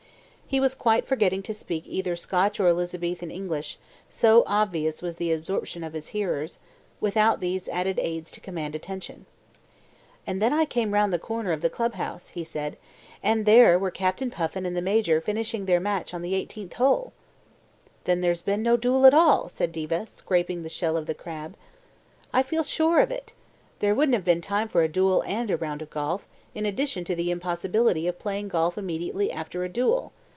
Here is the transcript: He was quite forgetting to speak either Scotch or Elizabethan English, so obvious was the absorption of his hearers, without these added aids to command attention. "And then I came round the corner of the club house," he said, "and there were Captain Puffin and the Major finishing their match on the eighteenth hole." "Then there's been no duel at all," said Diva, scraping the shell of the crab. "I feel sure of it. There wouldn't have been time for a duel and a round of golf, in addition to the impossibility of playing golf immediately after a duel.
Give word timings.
He 0.51 0.59
was 0.59 0.75
quite 0.75 1.07
forgetting 1.07 1.41
to 1.43 1.53
speak 1.53 1.87
either 1.87 2.17
Scotch 2.17 2.59
or 2.59 2.67
Elizabethan 2.67 3.31
English, 3.31 3.79
so 4.09 4.43
obvious 4.45 5.01
was 5.01 5.15
the 5.15 5.31
absorption 5.31 5.81
of 5.81 5.93
his 5.93 6.09
hearers, 6.09 6.59
without 6.99 7.39
these 7.39 7.69
added 7.69 7.97
aids 7.99 8.29
to 8.31 8.41
command 8.41 8.75
attention. 8.75 9.25
"And 10.27 10.41
then 10.41 10.51
I 10.51 10.65
came 10.65 10.93
round 10.93 11.13
the 11.13 11.19
corner 11.19 11.53
of 11.53 11.61
the 11.61 11.69
club 11.69 11.93
house," 11.93 12.27
he 12.35 12.43
said, 12.43 12.75
"and 13.23 13.45
there 13.45 13.79
were 13.79 13.91
Captain 13.91 14.29
Puffin 14.29 14.65
and 14.65 14.75
the 14.75 14.81
Major 14.81 15.21
finishing 15.21 15.67
their 15.67 15.79
match 15.79 16.13
on 16.13 16.21
the 16.21 16.35
eighteenth 16.35 16.73
hole." 16.73 17.13
"Then 18.03 18.19
there's 18.19 18.41
been 18.41 18.61
no 18.61 18.75
duel 18.75 19.05
at 19.05 19.13
all," 19.13 19.47
said 19.47 19.71
Diva, 19.71 20.05
scraping 20.07 20.63
the 20.63 20.67
shell 20.67 20.97
of 20.97 21.05
the 21.05 21.15
crab. 21.15 21.55
"I 22.33 22.43
feel 22.43 22.63
sure 22.63 22.99
of 22.99 23.09
it. 23.09 23.33
There 23.79 23.95
wouldn't 23.95 24.15
have 24.15 24.25
been 24.25 24.41
time 24.41 24.67
for 24.67 24.83
a 24.83 24.89
duel 24.89 25.23
and 25.25 25.49
a 25.49 25.55
round 25.55 25.81
of 25.81 25.89
golf, 25.89 26.27
in 26.53 26.65
addition 26.65 27.05
to 27.05 27.15
the 27.15 27.31
impossibility 27.31 28.05
of 28.05 28.19
playing 28.19 28.49
golf 28.49 28.77
immediately 28.77 29.31
after 29.31 29.63
a 29.63 29.69
duel. 29.69 30.11